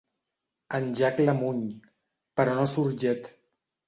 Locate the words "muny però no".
1.41-2.65